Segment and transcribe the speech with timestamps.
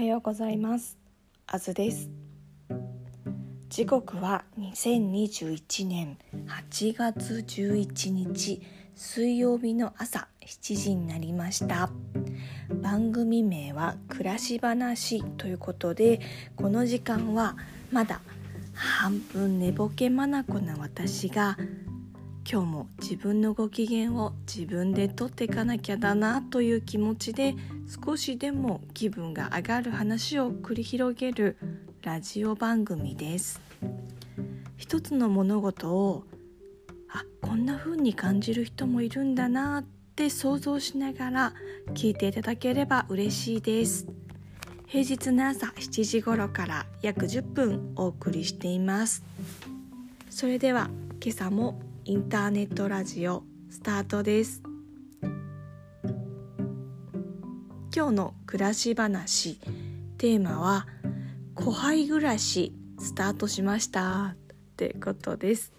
[0.00, 0.96] はようございます。
[1.46, 2.08] あずです。
[3.68, 8.62] 時刻は2021年8月11日
[8.94, 11.90] 水曜日の朝7時になりました。
[12.80, 16.22] 番組名は暮らし話ということで
[16.56, 17.58] この時間は
[17.92, 18.22] まだ
[18.72, 21.58] 半分寝ぼけまなこな私が
[22.48, 27.54] 今日も自分のご機嫌を自分でとっていかなきゃだなという気持ちで
[28.04, 31.56] 少しでも気分が上がる話を繰り広げる
[32.02, 33.60] ラジオ番組です。
[34.76, 36.24] 一つの物事を
[37.08, 39.84] あこんな風に感じる人もいるんだなっ
[40.16, 41.52] て想像しながら
[41.94, 44.06] 聞いていただければ嬉しいです。
[44.86, 49.22] 平日の朝7時頃から約10分お送りしています。
[50.28, 50.90] それでは
[51.22, 54.62] 今朝もインターネットラジオスタートです。
[57.94, 59.60] 今日の暮らし話
[60.16, 60.86] テーマは
[61.54, 64.34] 後輩暮らしスタートしました。
[64.34, 64.36] っ
[64.76, 65.74] てことです。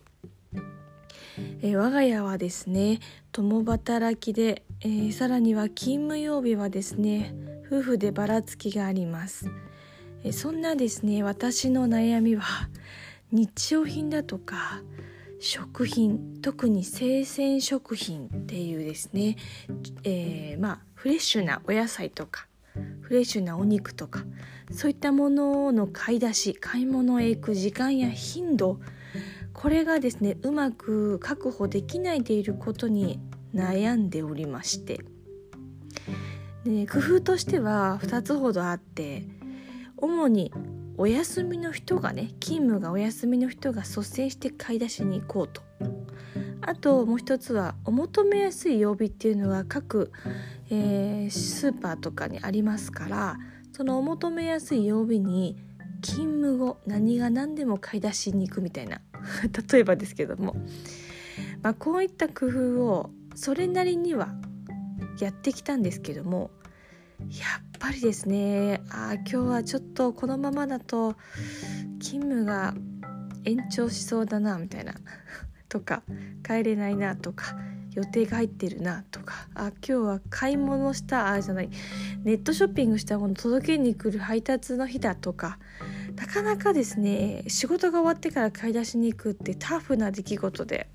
[1.64, 3.00] え我が家はですね
[3.32, 7.34] 共働きで、えー、さらには勤務曜日はですね
[7.66, 9.50] 夫婦でばらつきがあります、
[10.24, 12.44] えそんなですね私の悩みは
[13.32, 14.82] 日用品だとか
[15.44, 19.38] 食品特に生鮮食品っていうですね、
[20.04, 22.46] えー、まあフレッシュなお野菜とか
[23.02, 24.24] フレッシュなお肉とか
[24.72, 28.80] そういったものの買い出し買い物へ行く時間や頻度
[29.52, 33.20] これがですねうまく確保できないでいることに
[33.56, 35.04] 悩んでおりまして。
[36.64, 39.24] で工夫としては2つほどあって
[39.98, 40.54] 主に
[41.02, 45.64] お休みの人がね勤務がお休みの人が率先して買い出しに行こうと。
[46.62, 50.12] あともう一つはお求めやすい曜日っていうのは各、
[50.70, 53.38] えー、スーパーとかにありますから
[53.72, 55.58] そのお求めやすい曜日に
[56.04, 59.02] 勤務後何が何でも買い出しに行くみたいな
[59.74, 60.56] 例えばですけども、
[61.64, 64.36] まあ、こういった工夫をそれなりには
[65.20, 66.52] やってきたんですけども
[67.30, 68.82] やっぱりですね。
[68.90, 71.16] あ今日はちょっとこのままだと
[72.00, 72.74] 勤務が
[73.46, 74.94] 延長しそうだなみたいな。
[75.70, 76.04] とか
[76.46, 77.56] 帰れないなとか
[77.94, 79.48] 予定が入ってるなとか。
[79.54, 81.70] あ今日は買い物したあじゃない。
[82.24, 85.60] ネットショッピングしたもの届けに来る配達の日だとか。
[86.16, 90.90] なかなかですね仕事が終わってから買い出しに行くってタフな出来事で。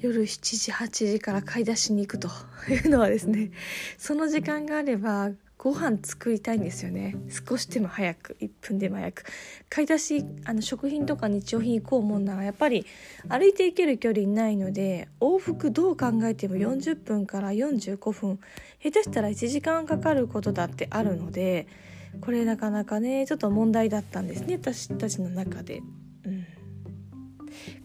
[0.00, 2.28] 夜7時8時から買い出しに行くと
[2.68, 3.50] いうのはですね
[3.98, 7.16] その時間があればご飯作りたいんですよね。
[7.30, 9.24] 少しでも早く1分でも早く。
[9.70, 12.84] 買い出しあの食品とか日用品行こうもんならやっぱり
[13.28, 18.40] 歩いて行ける距離ないので往復どう考えても40分から45分。
[18.82, 21.66] 下手したら1時間かかることだってあるので
[22.20, 25.80] これなかなかねちょっと問題だったんですね私たちの中で。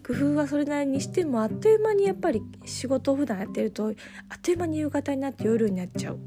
[0.06, 3.86] 工夫はそれなりにしてもあっという間にやっぱり仕事を普段やってると
[4.28, 6.18] あっという間に夕方になって夜になっちゃう。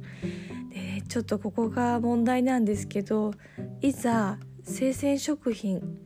[0.69, 3.33] でちょっとここが問題なんですけど
[3.81, 5.99] いざ生鮮食品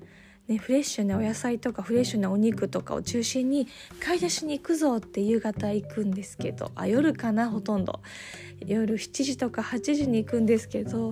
[0.47, 3.67] ね、フレッシュなお野菜とかフレッシュなお肉とかを中心に
[3.99, 8.01] 買い出しに行くぞって夕方行くんですけどあ夜かなほとんど
[8.65, 11.11] 夜7時とか8時に行くんですけど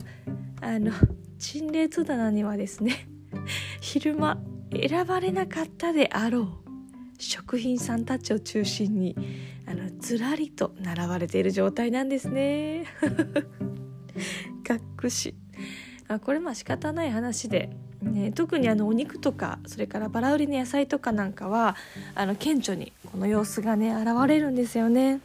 [0.62, 0.94] あの
[1.38, 3.10] 陳列棚にはですね
[3.82, 4.42] 昼間
[4.72, 6.48] 選ばれなかったであろう
[7.18, 9.16] 食品さんたちを中心に
[9.66, 12.86] あのずらりと並ばれている状態なんですね。
[14.64, 15.36] がっくし
[16.08, 17.70] あこれまあ仕方ない話で、
[18.02, 21.76] ね、特にあのお肉とかそれからバラ売りの野菜とかなんかは
[22.14, 25.22] あの顕著にこの様子がね現れるんですよね。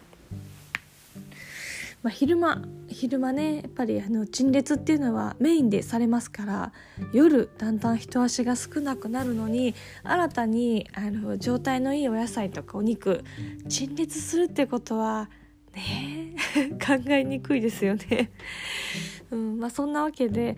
[2.03, 6.73] まあ、昼間昼間ねやっぱりあの陳列っていうのはメインでされますから
[7.13, 13.23] 夜だんだん人足が少なくなるのに新たにあの状態のいいお野菜とかお肉
[13.69, 15.29] 陳列するってことは
[15.75, 16.35] ね
[16.85, 18.31] 考えにくいですよね。
[19.31, 20.57] うんまあ、そんなわけで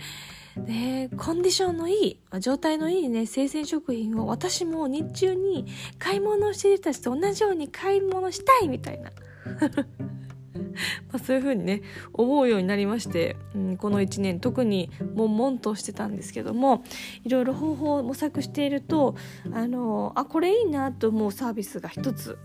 [0.56, 5.66] ね、コンディションのいい状態のいいね生鮮食品を私も日中に
[5.99, 9.11] 買い物をしている人たちと同じように買い物したいみたいな
[11.12, 11.82] まあ、そういう風にね
[12.12, 16.84] 思うようになりまして、うん、この1年特に悶々としてたんですけども
[17.24, 19.14] いろいろ方法を模索していると
[19.52, 22.38] あのあこれいいなと思うサービスが一つ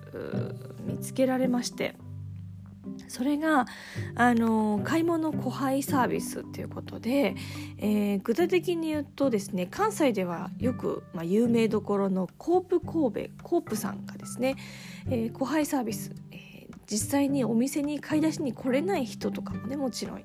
[0.86, 1.96] 見つけられまして。
[3.08, 3.66] それが
[4.16, 7.36] あの買い物小配サービスっていうことで、
[7.78, 14.56] えー、具体的に言うとですね関西ではよく、まあ、有名どころのコープ神戸コープさんがですね、
[15.10, 16.12] えー、小配サービス
[16.90, 20.24] 実際にお店に買い出しに来れない人とかもねもちろん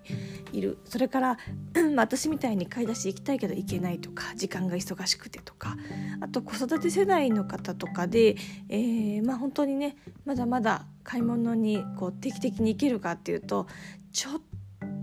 [0.53, 0.79] いる。
[0.85, 1.39] それから
[1.97, 5.77] 私みたいに買い出し行きたいけど行けないとか時間が忙しくてとか
[6.21, 8.37] あと子育て世代の方とかで、
[8.69, 13.67] えー、まあ本当にねまだまだ買い物にこう定期的に行けるかっていうと
[14.13, 14.52] ちょっと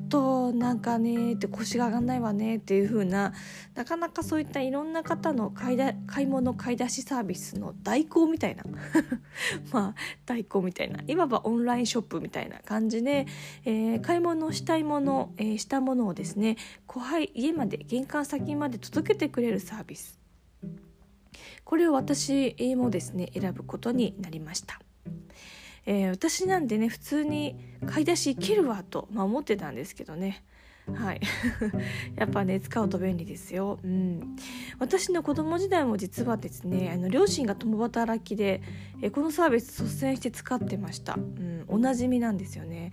[0.09, 3.33] となんかねって腰が上がんないわねっていう風な
[3.75, 8.63] なかなかそういったいろんな方の買いだ買い物買い出しサービスの代行みたいな。
[9.71, 9.95] まあ
[10.25, 10.99] 代行みたいな。
[11.07, 13.27] いわばオンラインショップみたいな感じで、
[13.63, 16.57] えー、買い物したいもの、えー、したものをですね
[16.87, 20.19] 後輩家まで玄関先まで届けてくれるサービス。
[21.63, 24.81] これを私もですね選ぶことになりました。
[25.89, 27.55] えー、私なんでね普通に
[27.87, 30.43] 買い出し行けるわと、まあ、思ってたんですけどね。
[30.93, 31.21] はい。
[32.15, 34.35] やっぱね使うと便利ですよ、うん、
[34.79, 38.61] 私の子供時代も実はですねあの両親が共働きで
[39.01, 42.91] えこのサービス率先して使ってました、うん、おなじみなんですよね、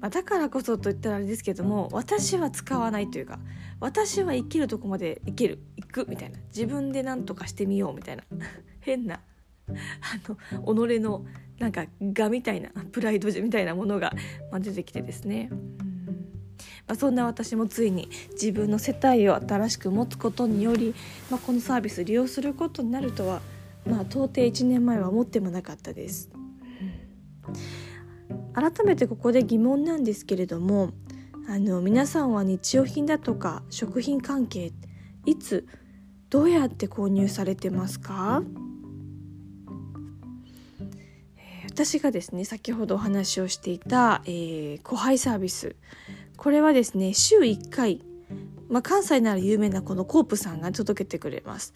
[0.00, 3.38] まあ、だからこそと言ったらあれですけども私は使わないというか
[3.78, 6.38] 私は生きるとこまで生きる行くみたいな。
[6.48, 8.24] 自分で何とかしてみようみたいな。
[8.80, 9.20] 変な
[9.68, 9.74] あ
[10.28, 11.24] の己の
[11.58, 14.12] なんか我みたいなプライドみたいなものが、
[14.60, 15.48] 出てきてですね、
[16.86, 20.94] まあ、そんな私もついに自分の世帯を新しく持つことにより、
[21.30, 23.40] まあ、このサービス利用することになるとは、
[23.86, 26.30] まあ、到底1年前は思ってもなかったです。
[28.54, 30.90] 改めてここで疑問なんですけれども
[31.48, 34.72] あの皆さんは日用品だとか食品関係
[35.26, 35.66] いつ
[36.30, 38.42] どうやって購入されてますか？
[41.76, 45.76] 私がですね先ほどお話をしていた、えー、後輩サービス。
[46.38, 48.00] これはですね週1回、
[48.70, 51.74] まあ、関西なら有名なこのコープさんが届けてくれます。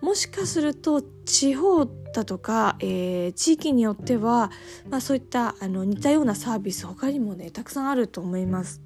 [0.00, 4.52] もしかすると地方だとか、えー、地域によっては、
[4.88, 8.80] まあ、そういったあの似たようなサービス他にもねたくさんあると思います。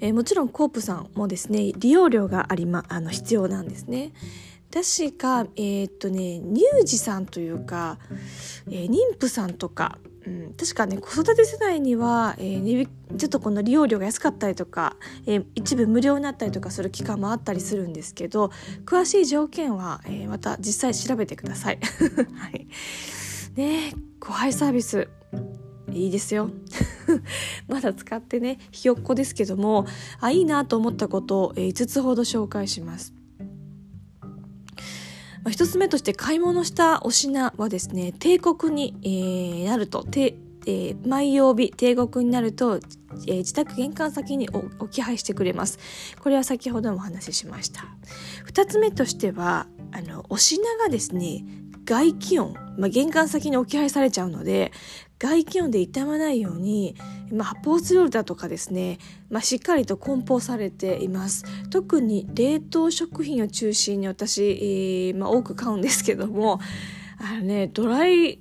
[0.00, 4.12] えー、もちろんコープさんもですね利用料がありまあの必要なんですね。
[4.72, 7.98] 確かえー、っとね乳児さんというか、
[8.68, 14.96] えー、妊婦さんとか、うん、確かね子育て世代には、えー、ちょっとこの利用料が安かったりとか、
[15.26, 18.52] えー、一部無料になったりとかする期間もあったりするんですけど
[18.84, 21.80] 詳しい条件は、えー、また実際調べてください。
[22.36, 22.68] はい、
[23.56, 25.08] ね後輩サービス
[25.92, 26.50] いいですよ
[27.66, 29.86] まだ使ってねひよっこですけども
[30.20, 33.19] あいいなと思ったことを、え、5つほど紹介します。
[35.44, 45.78] まあ、1つ目として買い物したお品はですね帝国に、えー、なるとて、えー、毎曜日帝国になると、えー、自宅玄関先に置き配してくれます。
[46.20, 47.86] これは先ほどもお話ししました。
[48.46, 51.44] 2つ目としてはあのお品がですね
[51.84, 54.72] 外気温、まあ、玄関先に置き配されちゃうので
[55.20, 56.96] 外気温で傷まないように、
[57.30, 61.44] まあ、発泡スチロールだとかですね、まあ、しっかりと梱包されています。
[61.68, 66.58] 特に冷凍食品を中心に私、えー、まあ、多く買うんですけども
[67.18, 68.40] あのねドライ、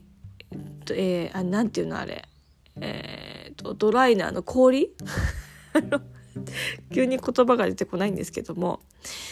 [0.92, 2.26] えー、あなんていうのあれ
[2.82, 4.92] えーと、ドライなあの氷？
[6.94, 8.80] 急に言葉が出てこないんですけども、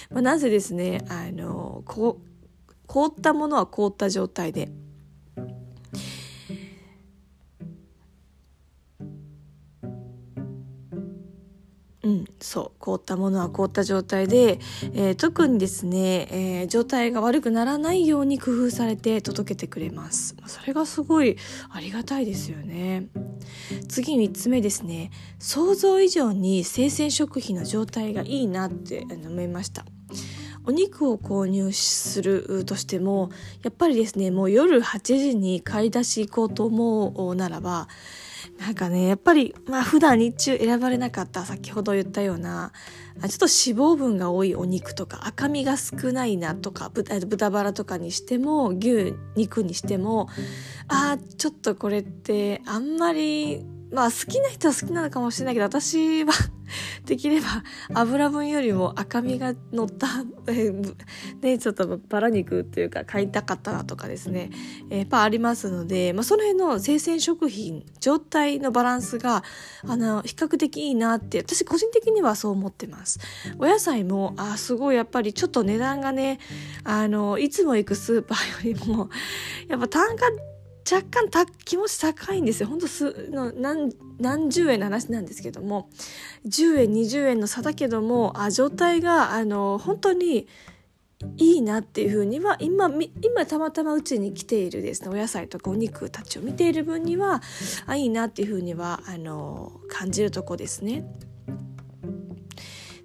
[0.10, 2.20] まあ、なぜですねあのこ
[2.86, 4.70] 凍ったものは凍った状態で
[12.08, 14.60] うん、そう凍ったものは凍った状態で、
[14.94, 20.38] えー、特にですね、えー、状態が悪くならないように工夫されて届けてくれます。
[20.46, 21.36] それがすごい
[21.70, 23.08] ありがたいですよね。
[23.90, 25.12] 次3つ目ですね。
[25.38, 29.84] 想像以上に生鮮食品の状態がいいなって思いました。
[30.66, 33.32] お肉を購入するとしても
[33.64, 37.88] やっぱりですねもう夜8時に買い出し行こうと思うならば
[38.60, 42.72] なんかねやっぱりまあ普段日中選ばれなかった先ほど言ったような
[43.22, 50.28] ちょっと脂肪分が多いお肉とか赤身が少ないなとか豚豚バラとかにしても牛肉にしても
[50.88, 56.34] ああちょっとこれってあんまりまあ好きな人は好きなのかもしれないけど私は
[57.06, 57.64] できれば
[57.94, 60.08] 油分よりも赤身が乗った
[61.42, 64.50] ねちょっとバラ肉っていうか買いたかったなとかですね。
[64.90, 69.44] やっぱありますので、まあ、その辺の生鮮食品状態のバランスが
[69.86, 73.20] あの比較的いいなって私個人的にはそう思ってます。
[73.58, 76.40] お野菜もあすごいやっぱりちょっと値段がね
[76.84, 79.10] あのいつも行くスーパーよりも
[79.68, 80.26] やっぱ単価
[80.90, 82.70] 若干た気持ち高いんですよ。
[82.70, 85.90] ほんとすの何何十円の話なんですけども
[86.46, 90.48] 10円20円の差だけどもあ状態があの本当に
[91.38, 92.90] いいなっていうふうには今
[93.22, 97.42] 今たまたまうちに来ているですねお野菜とかお肉たちを見ている分には
[97.86, 101.06] あいいなっていうふうにはあの感じるとこですね。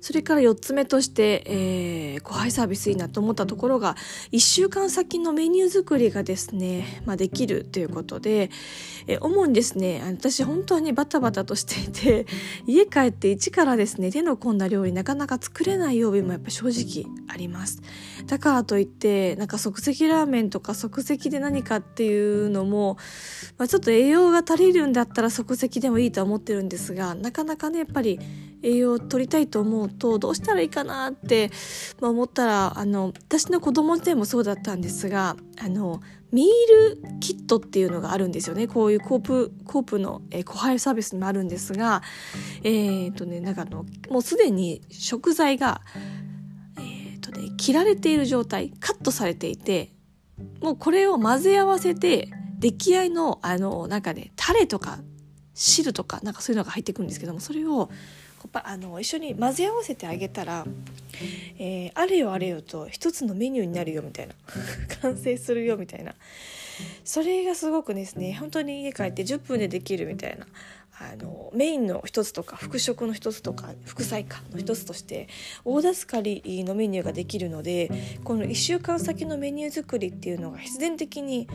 [0.03, 3.95] それから4つ目として、えー、後輩サービスいいなと思ったところが、
[4.33, 8.51] 1週間先のメニュー作りがですね、まあ、できるということで、
[9.07, 12.27] えー、主にですね、私本当にバタバタとしていて、
[12.67, 17.81] 家帰って一からですね、手の込んだ料理なかなか作れない曜日もやっぱ正直あります。
[18.27, 22.97] だからといって、なんか即席ラーメンとか即席で何かっていうのも、
[23.57, 28.19] まあ、ちょっと栄養が足りるんだったら即席でもいいとは思ってるんですが、なかなかね、やっぱり
[28.63, 31.51] 栄養を取りたいと思うとどうしたらいいかなって、
[32.01, 36.01] 思ったらあの私の子供時代もそうだったんですがあの
[36.33, 36.47] ミー
[36.91, 38.67] ルキットっていうのがあるんですよね。
[38.67, 42.03] こういうコープコープの、えー、サービスにもあるんですが
[42.63, 45.83] えっ、とねなんかのもうすでに食材が
[46.79, 49.93] えっ、とね切られている状態カットされていて
[50.61, 54.99] もうこれを混ぜ合わせて出来合いのあのなんかねタレとか
[55.55, 57.91] 汁とかなんかそういうのが入ってくるんですけどもそれを
[58.53, 60.65] あの一緒に混ぜ合わせてあげたら、
[61.59, 64.35] えー、あれよあれよと一つのメニューになるよみたいな
[65.03, 66.15] 完成するよみたいな。
[67.05, 70.47] それがすごくですね本当に家帰って10分でできるみたいな
[70.99, 75.29] あのメインの一つとか副食の一つとか副菜かの一つとして
[75.65, 77.91] 大助かりのメニューができるので
[78.25, 81.49] この1週間先のメニュー作りっていうのが必然的に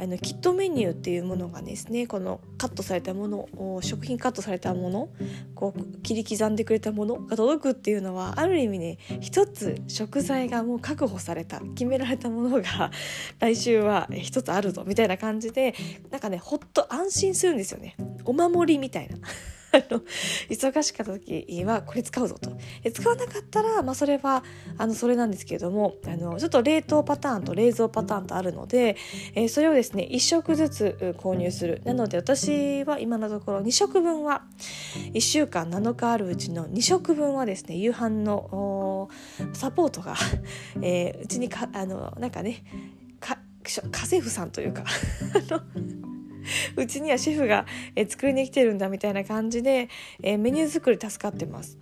[0.00, 5.10] あのキットメニューっていうものがですねこのカットされたもの食品カットされたもの
[5.54, 12.90] こう切り刻んでくれたものが届くっていうのはある意味ね一つ食材がもう確保された決められたものが
[13.40, 15.74] 来週は一つあるぞみたいな感じで
[16.10, 19.18] なんかねほっと安心するんですよねお守りみたいな。
[19.90, 20.02] の
[20.48, 22.50] 忙しかった時はこれ使うぞと。
[22.92, 24.42] 使わなかったら、まあ、それは
[24.78, 28.96] あのそれなんですけれどもあのちょっと冷凍パターンと冷蔵パターンとあるので、
[29.34, 31.82] えー、それをですね1食ずつ購入する。
[31.84, 34.42] なので私は今のところ2食分は
[35.12, 39.08] 1週間7日あるうちの2食分はですね夕飯の
[39.52, 40.14] サポートが、
[40.82, 42.64] えー、うちにかあのなんかね
[43.20, 44.84] 家政婦さんというか
[46.76, 47.66] うちにはシェフが、
[47.96, 49.88] え作りに来てるんだみたいな感じで、
[50.22, 51.78] えメニュー作り助かってます。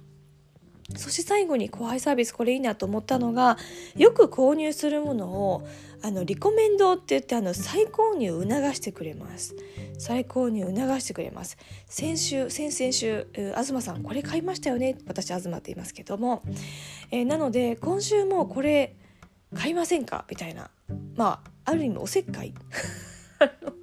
[0.96, 3.58] そして最後に後輩サービスこれいいなと思ったのが
[3.94, 5.68] よく購入するものを
[6.00, 9.54] あのリコメンドって言ってあの再購入を促してくれます。
[9.98, 11.58] 再購入を促してくれます。
[11.86, 14.96] 先週先々週東さんこれ買いましたよね？
[15.06, 16.42] 私東って言いますけども、
[17.10, 18.96] えー、なので今週もこれ
[19.54, 20.24] 買いませんか？
[20.30, 20.70] みたいな。
[21.16, 22.54] まあある意味おせっかい。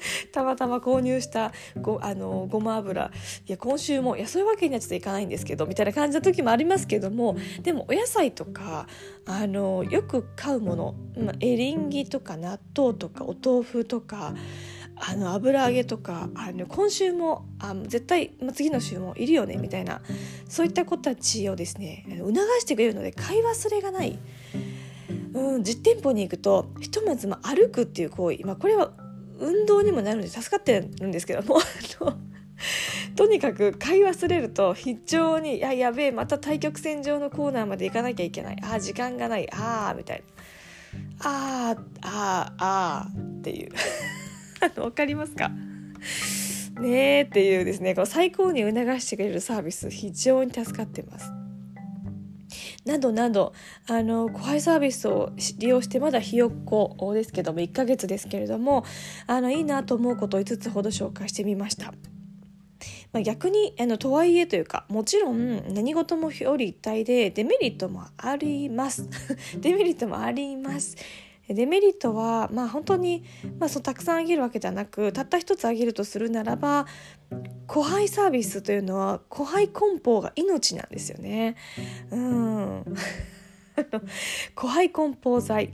[0.32, 3.10] たまたま購入したごあのごま油
[3.46, 8.86] いや今週もいやそういうわけにはちょっといかないんですけどみたいな感じの時もありますけどもでもお野菜とか
[9.26, 14.34] あのよく買うもの、まあ、エリンギとか納豆とかお豆腐とか
[15.00, 20.00] あの油揚げとかあの今週もあ絶対、まあ、次の週もいるよねみたいな
[20.48, 24.18] そういった子たちをですね促してくれるので買い忘れがない。
[25.34, 28.92] うん、実店舗に行くとひとまずま歩くっていう行為、まあ、これは
[29.38, 31.60] 運動にもなるので助かってるんですけども
[33.16, 38.56] とにかく買い忘れると非常に「いややべえまた対局線上のコーナーまで行かなきゃいけない。
[38.62, 39.48] あ時間がない。
[39.52, 40.22] ああ」みたい
[41.20, 43.72] な「あーあーあー」っていう。
[44.80, 45.50] わかりますか？
[46.80, 51.30] ねえっていうですねこの最高に促してくれるサービス非常に助かってます。
[52.88, 53.52] などなど
[53.86, 58.84] あの後輩サービスを利用してまだひよっこですけども1ヶ月ですけれども
[59.26, 61.92] あのいいなと思うことを5つほど紹介してみました。
[63.12, 69.08] まあ、逆にあのとはいえというかもちろん何事も表裏一体でデメリットもあります
[69.58, 70.96] デメリットもあります
[71.48, 73.24] デメリットはまあ本当に、
[73.58, 76.86] まあ、そのたくさんあげるわけではなくたった一つあげるとするならば
[77.66, 81.56] 後輩サービスというのは後輩梱包が命なんですよね。
[82.10, 82.84] うん
[84.54, 85.72] 後輩梱包剤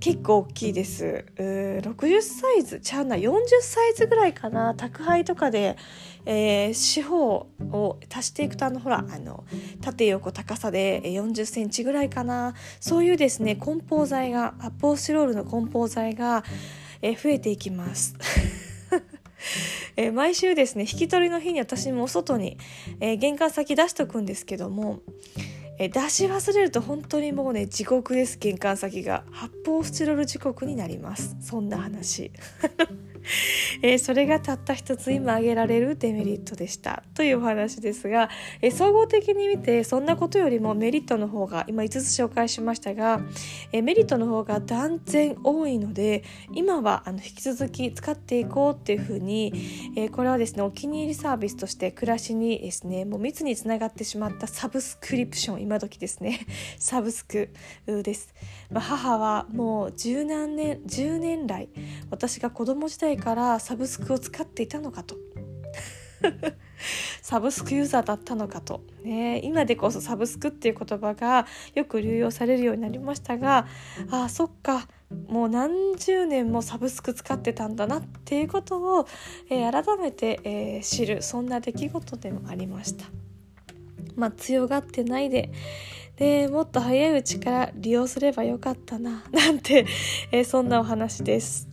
[0.00, 1.26] 結構大きいです。
[1.36, 3.16] 60サイズちゃうな。
[3.16, 4.74] 40サイズぐらいかな。
[4.74, 5.76] 宅配とかで、
[6.24, 9.44] えー、四方を足していくとあのほらあの
[9.82, 12.54] 縦横高さで40センチぐらいかな。
[12.80, 16.44] そういうですね梱包材が発泡スチロールの梱包材が、
[17.02, 18.14] えー、増えていきます。
[19.96, 22.56] え、毎週ですね引き取りの日に私も外に、
[23.00, 25.00] えー、玄関先出しとくんですけども
[25.82, 29.24] え出し忘れると本当にもうね地獄です玄関先が。
[29.30, 31.34] 発泡スチロール時刻になります。
[31.40, 32.30] そんな話。
[33.82, 37.02] えー、それがたった一つ今挙げられるデメリットでした。
[37.14, 43.20] というお話ですが、えー、総合的に見てそんなことよりもメリットの方が今5つ紹介しましたが、
[43.72, 46.24] えー、メリットの方が断然多いので
[46.54, 49.52] 今はあの引き続き使っていこうっていうふうに、
[49.96, 56.46] えこれはですねお気に入りサービスとして暮らしにですねもう密につながってしまったサブスクリプション今時ですね
[56.78, 57.50] サブスク
[57.86, 58.34] です、
[58.70, 61.68] まあ、母はもう十何年10年来
[62.10, 65.16] 私が子供時代からサブスクを使っていたのかと
[67.22, 73.66] サブスクユーザーだったのかと、ね、今でこそサブスクっていう言葉がよく流用されるようになりましたが
[74.10, 74.88] あそっか
[75.28, 79.08] もう何十年もサブスク使ってたんだなっていうことを、
[79.48, 83.06] えー、改めて、えー、知るそんな出来事でもありました。
[84.16, 85.50] まあ、強がってないで
[86.16, 89.86] でもっと早いうちから利用すればよかったななんて、
[90.30, 91.68] えー、そんなお話です。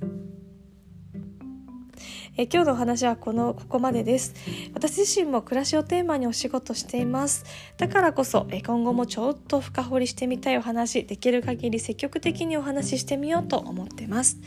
[2.39, 4.35] え今日のお話はこのここまでです。
[4.75, 7.43] 私自身も暮らしをテーマにお仕事しています。
[7.77, 14.37] だからこそえ今後もちょっと深掘りしてみたいお話できる限り積極的にお話ししてみようと思ってます。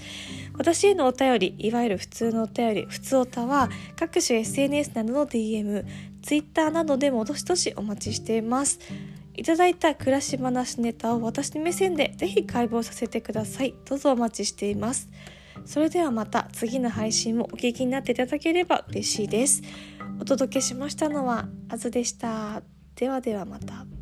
[0.57, 5.85] 私へのお便りいわゆる普通のお便り普通おたは各種 SNS などの DM
[6.23, 8.79] Twitter などでもどしどしお待ちしています。
[9.35, 13.75] いただいた暮らし話ネタを私の目線でぜひ解剖させてください。
[13.85, 15.09] どうぞお待ちしています。
[15.65, 19.63] それではまた次の配信もお聞きになっていただければ嬉しいです。
[20.21, 22.63] お届けしましたのはあずでした。
[22.95, 24.00] ではではまた。